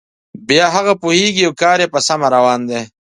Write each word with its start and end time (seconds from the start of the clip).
بیا 0.47 0.65
هغه 0.75 0.93
پوهیږي 1.03 1.43
او 1.45 1.53
کار 1.61 1.77
یې 1.83 1.87
په 1.93 1.99
سمه 2.07 2.27
روان 2.35 2.59
دی. 2.69 2.81